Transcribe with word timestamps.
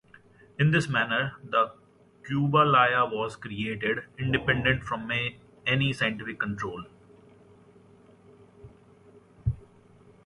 In 0.57 0.71
this 0.71 0.87
manner 0.89 1.33
the 1.43 1.73
Cubalaya 2.27 3.05
was 3.05 3.35
created, 3.35 3.99
independent 4.17 4.83
from 4.83 5.11
any 5.67 5.93
scientific 5.93 6.39
control. 6.39 6.85